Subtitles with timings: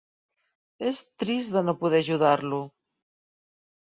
[0.91, 2.63] És trist de no poder ajudar-lo!